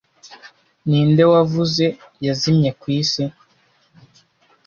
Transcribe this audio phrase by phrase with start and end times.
[0.87, 1.85] Ninde wavuze
[2.25, 3.23] yazimye ku isi